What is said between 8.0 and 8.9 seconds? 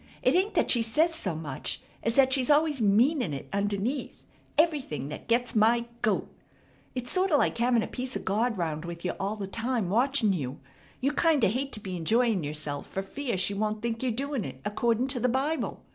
of God round